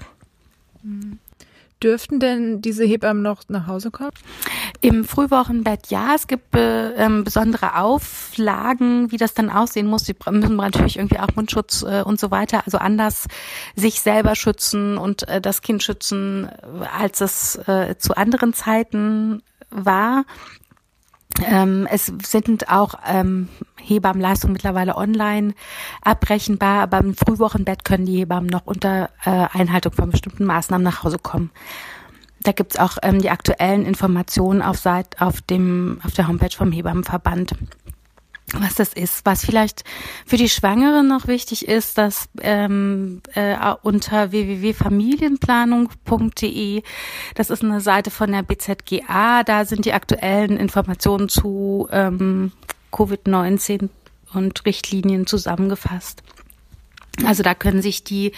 [1.82, 4.12] Dürften denn diese Hebammen noch nach Hause kommen?
[4.80, 6.14] Im Frühwochenbett ja.
[6.14, 10.04] Es gibt äh, ähm, besondere Auflagen, wie das dann aussehen muss.
[10.04, 13.26] Sie müssen natürlich irgendwie auch Mundschutz äh, und so weiter, also anders
[13.76, 16.48] sich selber schützen und äh, das Kind schützen,
[16.98, 20.24] als es äh, zu anderen Zeiten war.
[21.42, 23.48] Ähm, es sind auch ähm,
[23.82, 25.54] Hebammenleistungen mittlerweile online
[26.02, 31.02] abbrechenbar, aber im Frühwochenbett können die Hebammen noch unter äh, Einhaltung von bestimmten Maßnahmen nach
[31.02, 31.50] Hause kommen.
[32.42, 36.72] Da gibt's auch ähm, die aktuellen Informationen auf, Seit, auf, dem, auf der Homepage vom
[36.72, 37.54] Hebammenverband
[38.52, 39.24] was das ist.
[39.24, 39.84] Was vielleicht
[40.26, 46.82] für die Schwangere noch wichtig ist, dass ähm, äh, unter www.familienplanung.de,
[47.34, 52.52] das ist eine Seite von der BZGA, da sind die aktuellen Informationen zu ähm,
[52.92, 53.88] Covid-19
[54.34, 56.22] und Richtlinien zusammengefasst.
[57.24, 58.32] Also da können sich die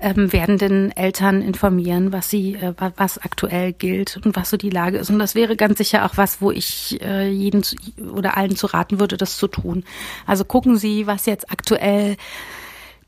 [0.00, 4.98] ähm, werdenden Eltern informieren, was sie, äh, was aktuell gilt und was so die Lage
[4.98, 5.10] ist.
[5.10, 7.76] Und das wäre ganz sicher auch was, wo ich äh, jeden zu,
[8.14, 9.84] oder allen zu raten würde, das zu tun.
[10.26, 12.16] Also gucken Sie, was jetzt aktuell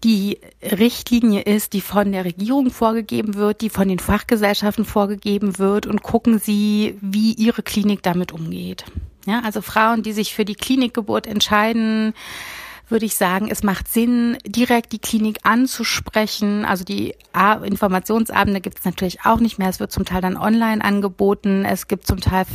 [0.05, 5.87] die Richtlinie ist, die von der Regierung vorgegeben wird, die von den Fachgesellschaften vorgegeben wird
[5.87, 8.85] und gucken Sie, wie Ihre Klinik damit umgeht.
[9.27, 12.15] Ja, also Frauen, die sich für die Klinikgeburt entscheiden,
[12.89, 16.65] würde ich sagen, es macht Sinn, direkt die Klinik anzusprechen.
[16.65, 17.15] Also die
[17.65, 19.69] Informationsabende gibt es natürlich auch nicht mehr.
[19.69, 21.65] Es wird zum Teil dann online angeboten.
[21.65, 22.47] Es gibt zum Teil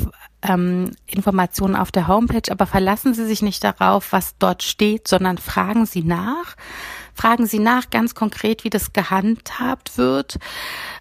[0.41, 5.37] ähm, Informationen auf der Homepage, aber verlassen Sie sich nicht darauf, was dort steht, sondern
[5.37, 6.55] fragen Sie nach.
[7.13, 10.39] Fragen Sie nach ganz konkret, wie das gehandhabt wird.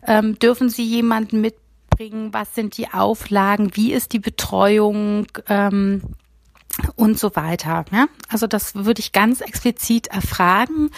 [0.07, 2.33] Ähm, dürfen Sie jemanden mitbringen?
[2.33, 3.71] Was sind die Auflagen?
[3.75, 5.27] Wie ist die Betreuung?
[5.49, 6.03] Ähm,
[6.97, 7.85] und so weiter.
[7.93, 8.07] Ja?
[8.29, 10.91] Also das würde ich ganz explizit erfragen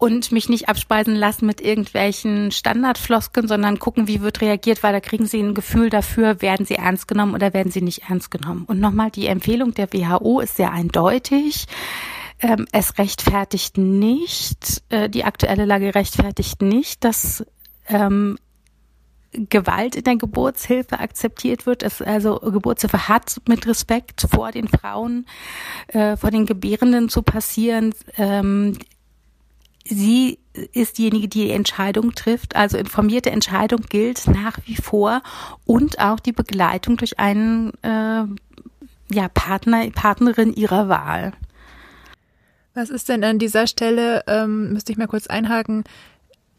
[0.00, 5.00] und mich nicht abspeisen lassen mit irgendwelchen Standardfloskeln, sondern gucken, wie wird reagiert, weil da
[5.00, 8.64] kriegen Sie ein Gefühl dafür, werden Sie ernst genommen oder werden Sie nicht ernst genommen.
[8.66, 11.66] Und nochmal, die Empfehlung der WHO ist sehr eindeutig.
[12.40, 17.44] Ähm, es rechtfertigt nicht, äh, die aktuelle Lage rechtfertigt nicht, dass
[17.86, 18.38] ähm,
[19.32, 21.82] Gewalt in der Geburtshilfe akzeptiert wird.
[21.82, 25.26] Es also Geburtshilfe hat mit Respekt vor den Frauen,
[25.88, 27.94] äh, vor den Gebärenden zu passieren.
[28.16, 28.76] Ähm,
[29.84, 30.38] sie
[30.72, 32.56] ist diejenige, die die Entscheidung trifft.
[32.56, 35.22] Also informierte Entscheidung gilt nach wie vor
[35.64, 38.24] und auch die Begleitung durch einen äh,
[39.12, 41.32] ja, Partner, Partnerin ihrer Wahl.
[42.74, 45.84] Was ist denn an dieser Stelle, ähm, müsste ich mal kurz einhaken,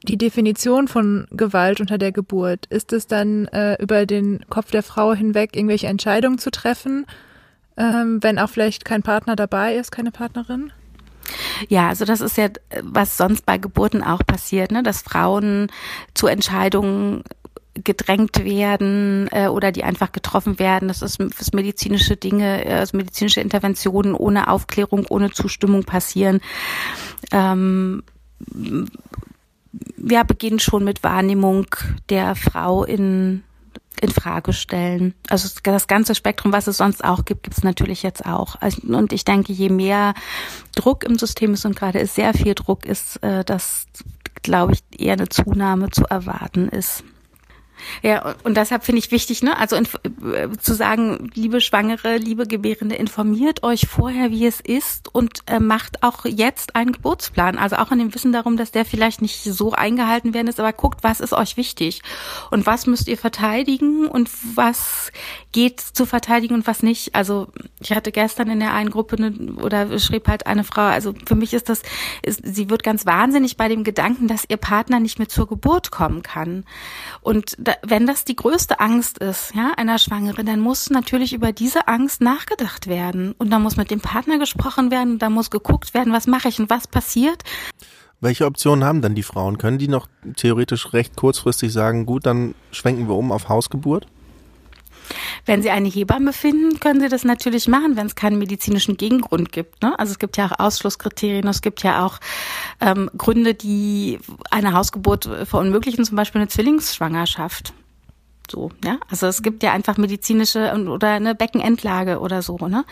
[0.03, 2.65] die Definition von Gewalt unter der Geburt?
[2.67, 7.05] Ist es dann äh, über den Kopf der Frau hinweg irgendwelche Entscheidungen zu treffen,
[7.77, 10.71] ähm, wenn auch vielleicht kein Partner dabei ist, keine Partnerin?
[11.69, 12.49] Ja, also das ist ja,
[12.81, 14.83] was sonst bei Geburten auch passiert, ne?
[14.83, 15.67] dass Frauen
[16.13, 17.23] zu Entscheidungen
[17.73, 20.87] gedrängt werden äh, oder die einfach getroffen werden.
[20.87, 26.41] Das ist das medizinische Dinge, äh, also medizinische Interventionen ohne Aufklärung, ohne Zustimmung passieren.
[27.31, 28.03] Ähm,
[29.97, 31.67] ja, beginnen schon mit Wahrnehmung
[32.09, 33.43] der Frau in
[33.99, 35.13] in Frage stellen.
[35.29, 38.55] Also das ganze Spektrum, was es sonst auch gibt, gibt es natürlich jetzt auch.
[38.59, 40.13] Also, und ich denke, je mehr
[40.75, 43.85] Druck im System ist und gerade ist sehr viel Druck ist, äh, dass,
[44.41, 47.03] glaube ich, eher eine Zunahme zu erwarten ist.
[48.01, 52.95] Ja, und deshalb finde ich wichtig, ne, also äh, zu sagen, liebe Schwangere, liebe Gebärende,
[52.95, 57.57] informiert euch vorher, wie es ist und äh, macht auch jetzt einen Geburtsplan.
[57.57, 60.73] Also auch in dem Wissen darum, dass der vielleicht nicht so eingehalten werden ist, aber
[60.73, 62.01] guckt, was ist euch wichtig
[62.49, 65.11] und was müsst ihr verteidigen und was
[65.51, 67.15] geht zu verteidigen und was nicht.
[67.15, 67.47] Also
[67.79, 71.35] ich hatte gestern in der einen Gruppe eine, oder schrieb halt eine Frau, also für
[71.35, 71.81] mich ist das,
[72.23, 75.91] ist, sie wird ganz wahnsinnig bei dem Gedanken, dass ihr Partner nicht mehr zur Geburt
[75.91, 76.65] kommen kann.
[77.21, 81.87] Und wenn das die größte Angst ist, ja, einer Schwangeren, dann muss natürlich über diese
[81.87, 83.33] Angst nachgedacht werden.
[83.37, 86.59] Und da muss mit dem Partner gesprochen werden, da muss geguckt werden, was mache ich
[86.59, 87.43] und was passiert.
[88.19, 89.57] Welche Optionen haben dann die Frauen?
[89.57, 94.05] Können die noch theoretisch recht kurzfristig sagen, gut, dann schwenken wir um auf Hausgeburt?
[95.45, 99.51] Wenn Sie eine Hebamme finden, können Sie das natürlich machen, wenn es keinen medizinischen Gegengrund
[99.51, 99.81] gibt.
[99.81, 99.97] Ne?
[99.99, 102.19] Also es gibt ja auch Ausschlusskriterien, es gibt ja auch
[102.79, 104.19] ähm, Gründe, die
[104.49, 107.73] eine Hausgeburt verunmöglichen, zum Beispiel eine Zwillingsschwangerschaft.
[108.51, 108.97] So, ja.
[109.09, 112.83] Also es gibt ja einfach medizinische oder eine Beckenendlage oder so, ne?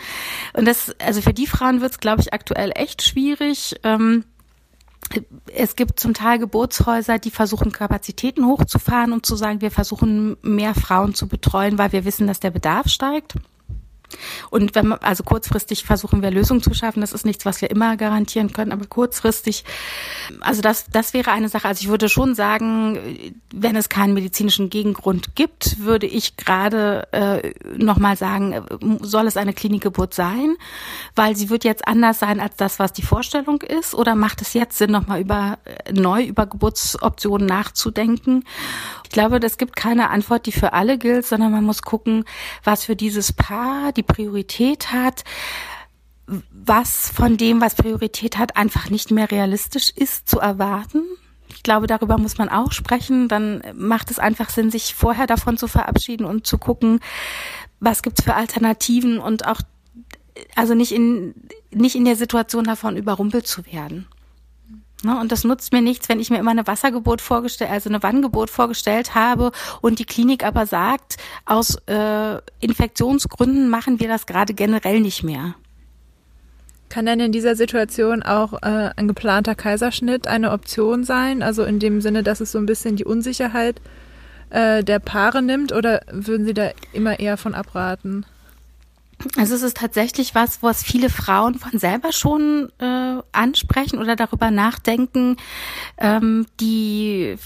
[0.54, 3.76] Und das, also für die Frauen wird es, glaube ich, aktuell echt schwierig.
[3.84, 4.24] Ähm,
[5.54, 10.74] es gibt zum Teil Geburtshäuser, die versuchen Kapazitäten hochzufahren und zu sagen, wir versuchen mehr
[10.74, 13.34] Frauen zu betreuen, weil wir wissen, dass der Bedarf steigt.
[14.50, 17.00] Und wenn man, also kurzfristig versuchen wir Lösungen zu schaffen.
[17.00, 19.64] Das ist nichts, was wir immer garantieren können, aber kurzfristig,
[20.40, 21.68] also das, das wäre eine Sache.
[21.68, 22.98] Also ich würde schon sagen,
[23.52, 28.64] wenn es keinen medizinischen Gegengrund gibt, würde ich gerade äh, nochmal sagen,
[29.00, 30.56] soll es eine Klinikgeburt sein?
[31.14, 33.94] Weil sie wird jetzt anders sein als das, was die Vorstellung ist.
[33.94, 35.58] Oder macht es jetzt Sinn, nochmal über,
[35.92, 38.44] neu über Geburtsoptionen nachzudenken?
[39.04, 42.24] Ich glaube, es gibt keine Antwort, die für alle gilt, sondern man muss gucken,
[42.62, 45.24] was für dieses Paar die Priorität hat,
[46.26, 51.02] was von dem, was Priorität hat, einfach nicht mehr realistisch ist zu erwarten.
[51.48, 53.28] Ich glaube, darüber muss man auch sprechen.
[53.28, 57.00] Dann macht es einfach Sinn, sich vorher davon zu verabschieden und zu gucken,
[57.80, 59.60] was gibt's für Alternativen und auch,
[60.54, 61.34] also nicht in,
[61.72, 64.06] nicht in der Situation davon überrumpelt zu werden.
[65.02, 68.02] Ne, und das nutzt mir nichts, wenn ich mir immer eine Wassergeburt vorgestellt, also eine
[68.02, 74.52] Wanngeburt vorgestellt habe und die Klinik aber sagt, aus äh, Infektionsgründen machen wir das gerade
[74.52, 75.54] generell nicht mehr.
[76.90, 81.42] Kann denn in dieser Situation auch äh, ein geplanter Kaiserschnitt eine Option sein?
[81.42, 83.80] Also in dem Sinne, dass es so ein bisschen die Unsicherheit
[84.50, 88.26] äh, der Paare nimmt oder würden Sie da immer eher von abraten?
[89.36, 94.50] Also es ist tatsächlich was, was viele Frauen von selber schon äh, ansprechen oder darüber
[94.50, 95.36] nachdenken,
[95.98, 97.36] ähm, die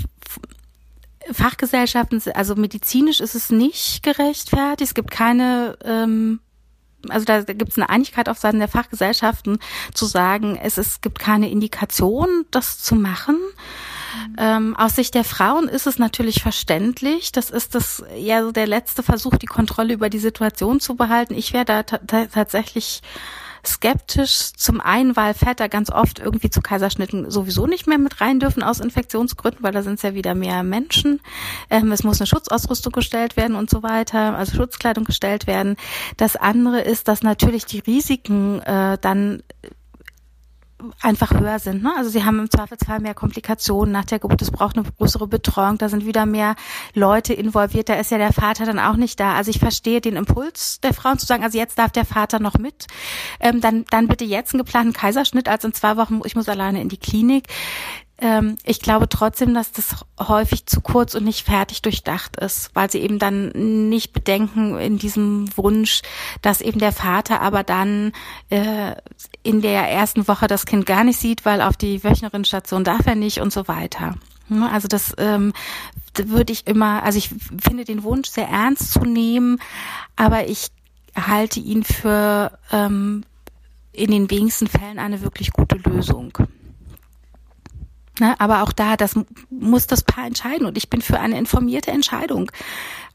[1.32, 4.90] Fachgesellschaften, also medizinisch ist es nicht gerechtfertigt.
[4.90, 6.40] Es gibt keine ähm,
[7.10, 9.58] also da gibt es eine Einigkeit auf Seiten der Fachgesellschaften
[9.92, 13.38] zu sagen, es, es gibt keine Indikation, das zu machen.
[14.38, 17.32] Ähm, aus Sicht der Frauen ist es natürlich verständlich.
[17.32, 21.34] Das ist das ja so der letzte Versuch, die Kontrolle über die Situation zu behalten.
[21.34, 23.02] Ich wäre da tatsächlich
[23.66, 24.52] skeptisch.
[24.56, 28.62] Zum einen, weil Väter ganz oft irgendwie zu Kaiserschnitten sowieso nicht mehr mit rein dürfen
[28.62, 31.20] aus Infektionsgründen, weil da sind ja wieder mehr Menschen.
[31.70, 35.76] Ähm, es muss eine Schutzausrüstung gestellt werden und so weiter, also Schutzkleidung gestellt werden.
[36.16, 39.42] Das andere ist, dass natürlich die Risiken äh, dann
[41.00, 41.82] einfach höher sind.
[41.82, 41.92] Ne?
[41.96, 44.42] Also sie haben im Zweifelsfall mehr Komplikationen nach der Geburt.
[44.42, 45.78] Es braucht eine größere Betreuung.
[45.78, 46.54] Da sind wieder mehr
[46.94, 47.88] Leute involviert.
[47.88, 49.34] Da ist ja der Vater dann auch nicht da.
[49.34, 52.58] Also ich verstehe den Impuls der Frauen zu sagen, also jetzt darf der Vater noch
[52.58, 52.86] mit.
[53.40, 56.80] Ähm, dann, dann bitte jetzt einen geplanten Kaiserschnitt, als in zwei Wochen, ich muss alleine
[56.80, 57.48] in die Klinik.
[58.18, 62.90] Ähm, ich glaube trotzdem, dass das häufig zu kurz und nicht fertig durchdacht ist, weil
[62.90, 63.48] sie eben dann
[63.88, 66.02] nicht bedenken in diesem Wunsch,
[66.40, 68.12] dass eben der Vater aber dann
[68.50, 68.94] äh,
[69.42, 73.16] in der ersten Woche das Kind gar nicht sieht, weil auf die Wöchnerinstation darf er
[73.16, 74.14] nicht und so weiter.
[74.48, 75.52] Ne, also das ähm,
[76.14, 79.58] würde ich immer, also ich finde den Wunsch sehr ernst zu nehmen,
[80.16, 80.68] aber ich
[81.16, 83.24] halte ihn für ähm,
[83.92, 86.36] in den wenigsten Fällen eine wirklich gute Lösung.
[88.20, 89.18] Ne, aber auch da, das
[89.50, 92.52] muss das Paar entscheiden und ich bin für eine informierte Entscheidung.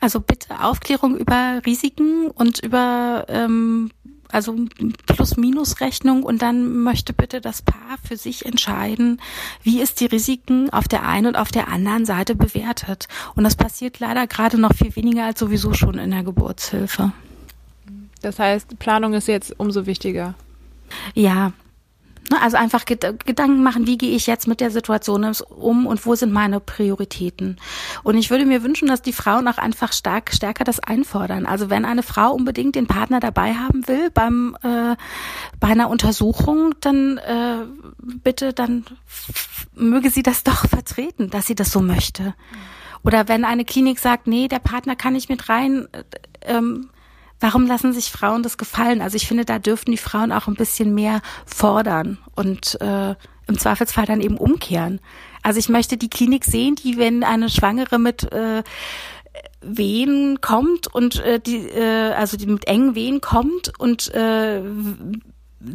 [0.01, 3.91] Also bitte Aufklärung über Risiken und über ähm,
[4.31, 4.55] also
[5.07, 9.21] Plus-Minus-Rechnung und dann möchte bitte das Paar für sich entscheiden,
[9.63, 13.07] wie ist die Risiken auf der einen und auf der anderen Seite bewertet.
[13.35, 17.11] Und das passiert leider gerade noch viel weniger als sowieso schon in der Geburtshilfe.
[18.21, 20.35] Das heißt, Planung ist jetzt umso wichtiger.
[21.15, 21.53] Ja,
[22.41, 26.31] also einfach Gedanken machen, wie gehe ich jetzt mit der Situation um und wo sind
[26.31, 27.57] meine Prioritäten.
[28.03, 31.45] Und ich würde mir wünschen, dass die Frauen auch einfach stark, stärker das einfordern.
[31.45, 34.95] Also wenn eine Frau unbedingt den Partner dabei haben will beim äh,
[35.59, 37.65] bei einer Untersuchung, dann äh,
[37.97, 38.85] bitte, dann
[39.75, 42.33] möge sie das doch vertreten, dass sie das so möchte.
[43.03, 46.03] Oder wenn eine Klinik sagt, nee, der Partner kann nicht mit rein, äh,
[46.41, 46.89] ähm,
[47.39, 49.01] warum lassen sich Frauen das gefallen?
[49.01, 53.15] Also ich finde, da dürften die Frauen auch ein bisschen mehr fordern und äh,
[53.47, 54.99] im Zweifelsfall dann eben umkehren.
[55.41, 58.63] Also ich möchte die Klinik sehen, die, wenn eine Schwangere mit äh,
[59.61, 64.61] Wehen kommt und äh, die, äh, also die mit engen Wehen kommt und äh,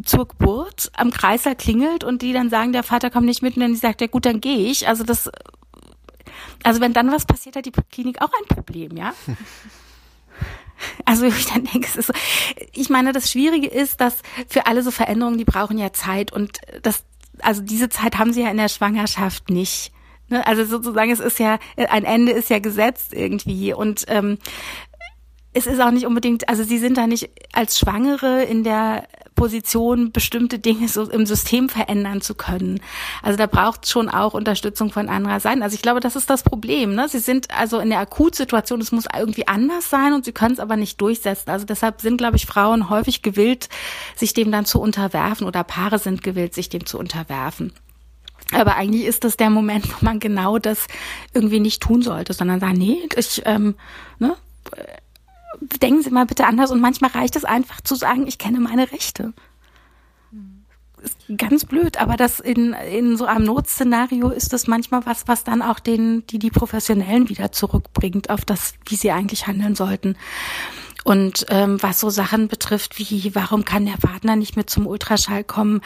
[0.03, 3.61] zur Geburt am Kreißsaal klingelt und die dann sagen, der Vater kommt nicht mit und
[3.61, 4.87] dann sagt, ja gut, dann gehe ich.
[4.87, 5.29] Also das,
[6.63, 9.13] also wenn dann was passiert, hat die Klinik auch ein Problem, ja.
[11.05, 12.13] Also ich dann denke, es ist so,
[12.73, 16.59] ich meine, das Schwierige ist, dass für alle so Veränderungen, die brauchen ja Zeit und
[16.81, 17.03] das,
[17.39, 19.91] also diese Zeit haben sie ja in der Schwangerschaft nicht.
[20.29, 20.45] Ne?
[20.45, 24.37] Also sozusagen, es ist ja, ein Ende ist ja gesetzt irgendwie und ähm,
[25.53, 30.11] es ist auch nicht unbedingt, also sie sind da nicht als Schwangere in der Position,
[30.11, 32.79] bestimmte Dinge so im System verändern zu können.
[33.21, 35.61] Also da braucht es schon auch Unterstützung von anderer Seite.
[35.61, 36.95] Also ich glaube, das ist das Problem.
[36.95, 37.07] Ne?
[37.09, 40.59] Sie sind also in der Akutsituation, es muss irgendwie anders sein und sie können es
[40.59, 41.49] aber nicht durchsetzen.
[41.49, 43.69] Also deshalb sind, glaube ich, Frauen häufig gewillt,
[44.15, 47.73] sich dem dann zu unterwerfen oder Paare sind gewillt, sich dem zu unterwerfen.
[48.53, 50.87] Aber eigentlich ist das der Moment, wo man genau das
[51.33, 53.75] irgendwie nicht tun sollte, sondern sagen, nee, ich, ähm,
[54.19, 54.35] ne,
[55.59, 58.91] denken Sie mal bitte anders und manchmal reicht es einfach zu sagen, ich kenne meine
[58.91, 59.33] Rechte.
[61.01, 65.43] Ist ganz blöd, aber das in, in so einem Notszenario ist das manchmal was, was
[65.43, 70.15] dann auch den, die, die Professionellen wieder zurückbringt auf das, wie sie eigentlich handeln sollten.
[71.05, 75.43] Und ähm, was so Sachen betrifft wie, warum kann der Partner nicht mit zum Ultraschall
[75.43, 75.81] kommen?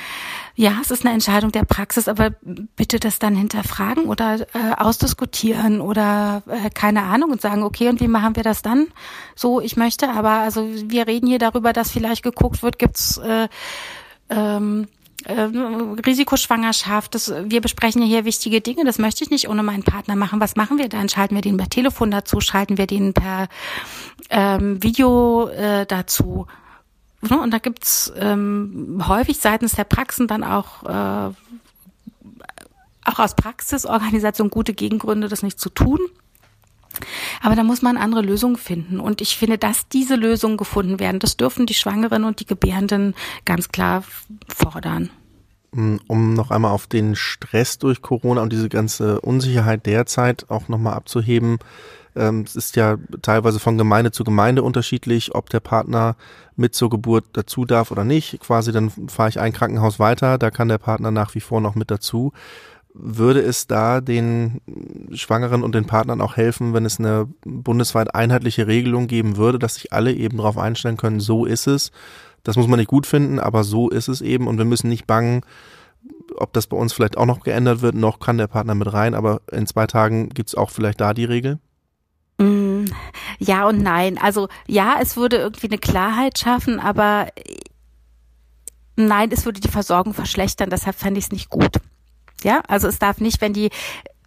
[0.55, 2.29] Ja, es ist eine Entscheidung der Praxis, aber
[2.77, 7.99] bitte das dann hinterfragen oder äh, ausdiskutieren oder äh, keine Ahnung und sagen, okay, und
[7.99, 8.87] wie machen wir das dann?
[9.35, 13.49] So, ich möchte, aber also wir reden hier darüber, dass vielleicht geguckt wird, gibt's äh,
[14.29, 14.87] ähm,
[15.25, 15.41] äh,
[16.05, 20.15] Risikoschwangerschaft, das, wir besprechen ja hier wichtige Dinge, das möchte ich nicht ohne meinen Partner
[20.15, 20.39] machen.
[20.39, 21.09] Was machen wir dann?
[21.09, 23.47] Schalten wir den per Telefon dazu, schalten wir den per
[24.29, 26.47] ähm, Video äh, dazu.
[27.21, 27.39] Ne?
[27.39, 31.33] Und da gibt's ähm, häufig seitens der Praxen dann auch äh,
[33.05, 35.99] auch aus Praxisorganisation gute Gegengründe, das nicht zu tun.
[37.41, 38.99] Aber da muss man andere Lösungen finden.
[38.99, 43.15] Und ich finde, dass diese Lösungen gefunden werden, das dürfen die Schwangeren und die Gebärenden
[43.45, 44.03] ganz klar
[44.47, 45.09] fordern.
[45.71, 50.95] Um noch einmal auf den Stress durch Corona und diese ganze Unsicherheit derzeit auch nochmal
[50.95, 51.59] abzuheben.
[52.15, 56.15] Ähm, es ist ja teilweise von Gemeinde zu Gemeinde unterschiedlich, ob der Partner
[56.55, 58.39] mit zur Geburt dazu darf oder nicht.
[58.39, 61.75] Quasi dann fahre ich ein Krankenhaus weiter, da kann der Partner nach wie vor noch
[61.75, 62.33] mit dazu
[63.01, 64.61] würde es da den
[65.13, 69.75] Schwangeren und den Partnern auch helfen, wenn es eine bundesweit einheitliche Regelung geben würde, dass
[69.75, 71.91] sich alle eben darauf einstellen können, so ist es.
[72.43, 75.07] Das muss man nicht gut finden, aber so ist es eben und wir müssen nicht
[75.07, 75.41] bangen,
[76.35, 79.15] ob das bei uns vielleicht auch noch geändert wird, noch kann der Partner mit rein,
[79.15, 81.59] aber in zwei Tagen gibt es auch vielleicht da die Regel?
[82.37, 82.85] Mm,
[83.39, 84.17] ja und nein.
[84.17, 87.27] Also ja, es würde irgendwie eine Klarheit schaffen, aber
[88.95, 91.79] nein, es würde die Versorgung verschlechtern, deshalb fände ich es nicht gut.
[92.43, 93.69] Ja, also es darf nicht, wenn die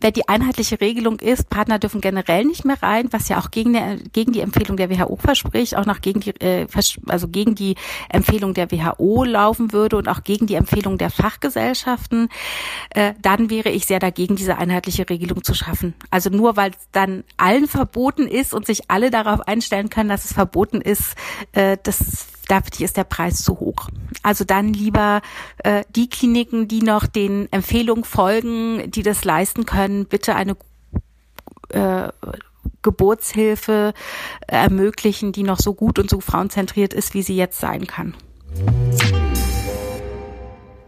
[0.03, 3.73] wenn die einheitliche Regelung ist, Partner dürfen generell nicht mehr rein, was ja auch gegen,
[3.73, 6.67] der, gegen die Empfehlung der WHO verspricht, auch noch gegen die, äh,
[7.07, 7.77] also gegen die
[8.09, 12.29] Empfehlung der WHO laufen würde und auch gegen die Empfehlung der Fachgesellschaften,
[12.91, 15.95] äh, dann wäre ich sehr dagegen, diese einheitliche Regelung zu schaffen.
[16.11, 20.25] Also nur weil es dann allen verboten ist und sich alle darauf einstellen können, dass
[20.25, 21.15] es verboten ist,
[21.53, 23.89] äh, das dafür ist der Preis zu hoch.
[24.23, 25.23] Also dann lieber
[25.59, 30.57] äh, die Kliniken, die noch den Empfehlungen folgen, die das leisten können, bitte eine
[31.71, 32.09] äh,
[32.83, 33.95] Geburtshilfe
[34.47, 38.15] ermöglichen, die noch so gut und so frauenzentriert ist, wie sie jetzt sein kann.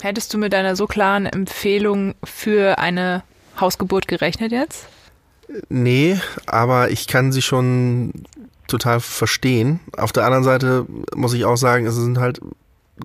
[0.02, 3.22] Hättest du mit einer so klaren Empfehlung für eine
[3.58, 4.86] Hausgeburt gerechnet jetzt?
[5.68, 8.12] Nee, aber ich kann sie schon
[8.66, 9.80] total verstehen.
[9.96, 12.40] Auf der anderen Seite muss ich auch sagen, es sind halt,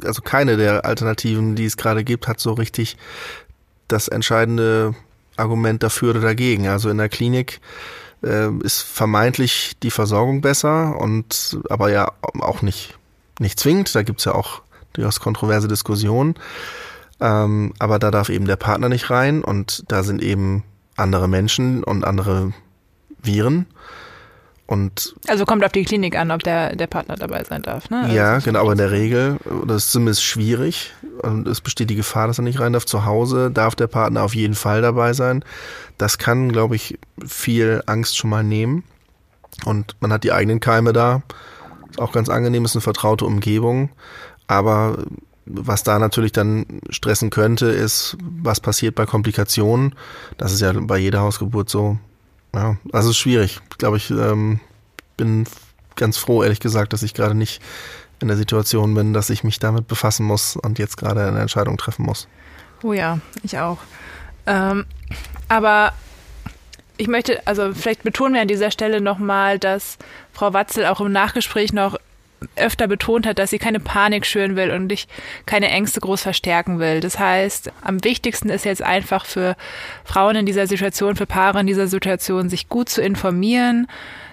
[0.04, 2.98] also keine der Alternativen, die es gerade gibt, hat so richtig
[3.88, 4.96] das entscheidende
[5.38, 6.68] Argument dafür oder dagegen.
[6.68, 7.60] Also in der Klinik
[8.24, 12.98] äh, ist vermeintlich die Versorgung besser und aber ja auch nicht,
[13.40, 13.94] nicht zwingend.
[13.96, 14.62] Da gibt's ja auch
[14.94, 16.36] durchaus kontroverse Diskussionen.
[17.22, 20.64] Ähm, aber da darf eben der Partner nicht rein und da sind eben
[20.96, 22.54] andere Menschen und andere
[23.22, 23.66] Viren.
[24.70, 28.14] Und also kommt auf die Klinik an, ob der, der Partner dabei sein darf, ne?
[28.14, 31.96] Ja, also genau, aber in der Regel, das ist zumindest schwierig und es besteht die
[31.96, 32.86] Gefahr, dass er nicht rein darf.
[32.86, 35.44] Zu Hause darf der Partner auf jeden Fall dabei sein.
[35.98, 38.84] Das kann, glaube ich, viel Angst schon mal nehmen.
[39.66, 41.24] Und man hat die eigenen Keime da.
[41.90, 43.90] Ist auch ganz angenehm, ist eine vertraute Umgebung.
[44.46, 45.00] Aber
[45.48, 49.96] was da natürlich dann stressen könnte, ist, was passiert bei Komplikationen.
[50.38, 51.98] Das ist ja bei jeder Hausgeburt so.
[52.54, 53.60] Ja, also schwierig.
[53.72, 54.60] Ich glaube, ich ähm,
[55.18, 55.46] bin
[55.96, 57.62] ganz froh, ehrlich gesagt, dass ich gerade nicht
[58.22, 61.78] in der Situation bin, dass ich mich damit befassen muss und jetzt gerade eine Entscheidung
[61.78, 62.28] treffen muss.
[62.84, 63.78] Oh ja, ich auch.
[64.46, 64.86] Ähm,
[65.48, 65.94] aber
[66.98, 69.98] ich möchte, also vielleicht betonen wir an dieser Stelle nochmal, dass
[70.34, 71.98] Frau Watzel auch im Nachgespräch noch
[72.56, 75.08] öfter betont hat, dass sie keine Panik schüren will und ich
[75.46, 77.00] keine Ängste groß verstärken will.
[77.00, 79.56] Das heißt, am wichtigsten ist jetzt einfach für
[80.04, 83.88] Frauen in dieser Situation, für Paare in dieser Situation, sich gut zu informieren,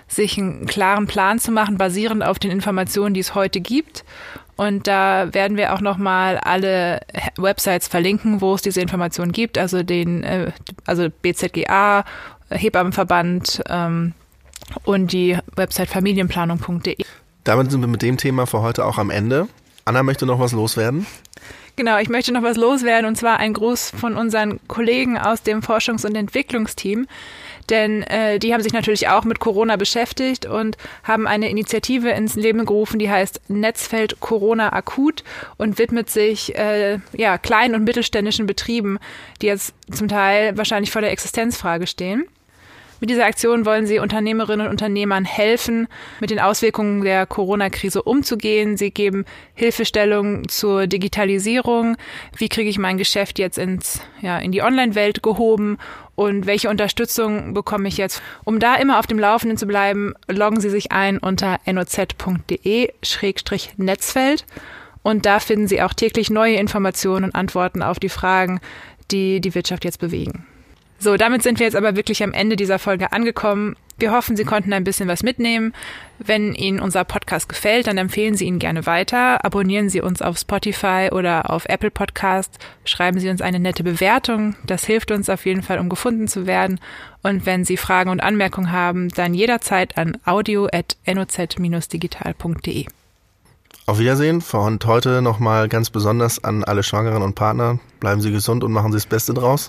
[0.09, 4.05] sich einen klaren Plan zu machen, basierend auf den Informationen, die es heute gibt.
[4.57, 7.01] Und da werden wir auch nochmal alle
[7.37, 10.53] Websites verlinken, wo es diese Informationen gibt, also den, äh,
[10.87, 12.05] also BZGA,
[12.49, 14.15] Hebammenverband ähm,
[14.85, 17.05] und die Website familienplanung.de.
[17.47, 19.47] Damit sind wir mit dem Thema für heute auch am Ende.
[19.85, 21.07] Anna möchte noch was loswerden.
[21.77, 25.61] Genau, ich möchte noch was loswerden und zwar ein Gruß von unseren Kollegen aus dem
[25.61, 27.07] Forschungs- und Entwicklungsteam.
[27.71, 32.35] Denn äh, die haben sich natürlich auch mit Corona beschäftigt und haben eine Initiative ins
[32.35, 35.23] Leben gerufen, die heißt Netzfeld Corona Akut
[35.57, 38.99] und widmet sich äh, ja, kleinen und mittelständischen Betrieben,
[39.41, 42.27] die jetzt zum Teil wahrscheinlich vor der Existenzfrage stehen.
[42.99, 45.87] Mit dieser Aktion wollen sie Unternehmerinnen und Unternehmern helfen,
[46.21, 48.79] mit den Auswirkungen der Corona-Krise umzugehen.
[48.79, 51.99] Sie geben Hilfestellung zur Digitalisierung.
[52.37, 55.77] Wie kriege ich mein Geschäft jetzt ins, ja, in die Online-Welt gehoben?
[56.15, 58.23] Und welche Unterstützung bekomme ich jetzt?
[58.45, 64.47] Um da immer auf dem Laufenden zu bleiben, loggen Sie sich ein unter noz.de-netzfeld.
[65.03, 68.59] Und da finden Sie auch täglich neue Informationen und Antworten auf die Fragen,
[69.11, 70.47] die die Wirtschaft jetzt bewegen.
[70.99, 73.77] So, damit sind wir jetzt aber wirklich am Ende dieser Folge angekommen.
[73.99, 75.73] Wir hoffen, Sie konnten ein bisschen was mitnehmen.
[76.19, 79.43] Wenn Ihnen unser Podcast gefällt, dann empfehlen Sie ihn gerne weiter.
[79.43, 82.59] Abonnieren Sie uns auf Spotify oder auf Apple Podcast.
[82.85, 84.55] Schreiben Sie uns eine nette Bewertung.
[84.67, 86.79] Das hilft uns auf jeden Fall, um gefunden zu werden.
[87.23, 92.87] Und wenn Sie Fragen und Anmerkungen haben, dann jederzeit an audio.noz-digital.de.
[93.87, 94.43] Auf Wiedersehen.
[94.43, 97.79] Von heute nochmal ganz besonders an alle Schwangeren und Partner.
[98.01, 99.69] Bleiben Sie gesund und machen Sie das Beste draus.